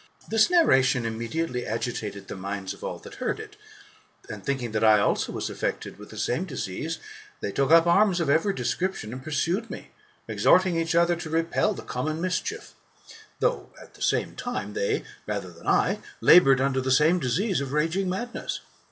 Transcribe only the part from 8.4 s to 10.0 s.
description and pursued me,